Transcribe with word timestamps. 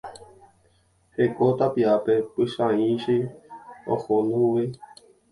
Heko 1.15 1.45
tapiápe 1.59 2.13
Pychãichi 2.33 3.17
oho 3.93 4.13
ndouvéi. 4.25 4.67